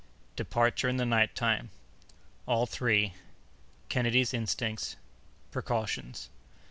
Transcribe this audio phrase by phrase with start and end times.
[0.35, 6.31] Departure in the Night time.—All Three.—Kennedy's Instincts.—Precautions.